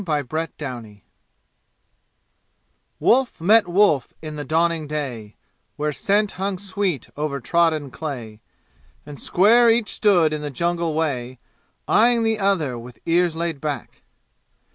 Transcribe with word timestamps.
Chapter 0.03 0.15
XVI 0.57 1.03
Wolf 2.99 3.39
met 3.39 3.67
wolf 3.67 4.13
in 4.19 4.35
the 4.35 4.43
dawning 4.43 4.87
day 4.87 5.35
Where 5.75 5.91
scent 5.93 6.31
hung 6.31 6.57
sweet 6.57 7.11
over 7.15 7.39
trodden 7.39 7.91
clay, 7.91 8.41
And 9.05 9.19
square 9.21 9.69
each 9.69 9.89
stood 9.91 10.33
in 10.33 10.41
the 10.41 10.49
jungle 10.49 10.95
way 10.95 11.37
Eyeing 11.87 12.23
the 12.23 12.39
other 12.39 12.79
with 12.79 12.97
ears 13.05 13.35
laid 13.35 13.61
back. 13.61 14.01